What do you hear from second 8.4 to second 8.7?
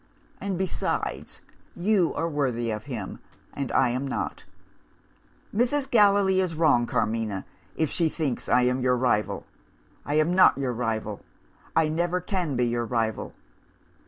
I